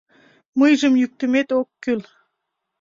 [0.59, 2.01] Мыйжым йӱктымет ок кӱл.